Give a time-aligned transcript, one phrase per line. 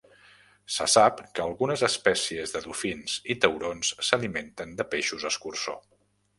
[0.75, 5.81] Se sap que algunes espècies de dofins i taurons s'alimenten de peixos escurçó.